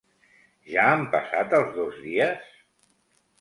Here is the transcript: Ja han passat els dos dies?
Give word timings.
Ja 0.75 0.85
han 0.93 1.03
passat 1.15 1.53
els 1.59 1.69
dos 1.77 2.01
dies? 2.07 2.51